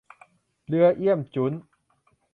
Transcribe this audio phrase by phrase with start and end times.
[0.67, 1.53] เรือเอี้ยมจุ๊น